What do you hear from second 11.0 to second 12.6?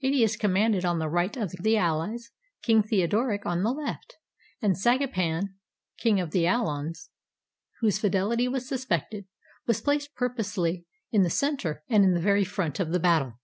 in the center, and in the very